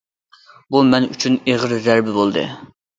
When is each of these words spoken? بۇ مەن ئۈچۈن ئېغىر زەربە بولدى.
بۇ 0.75 0.81
مەن 0.89 1.07
ئۈچۈن 1.11 1.39
ئېغىر 1.45 1.79
زەربە 1.91 2.21
بولدى. 2.21 2.53